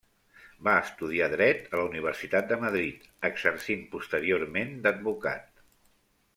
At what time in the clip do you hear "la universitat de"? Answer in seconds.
1.81-2.59